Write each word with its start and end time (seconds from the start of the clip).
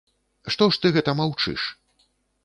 Што 0.53 0.67
ж 0.77 0.79
ты 0.85 0.91
гэта 0.95 1.13
маўчыш? 1.19 1.67